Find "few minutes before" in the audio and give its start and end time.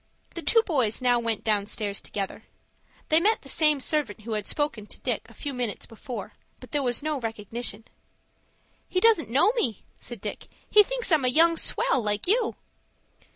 5.35-6.33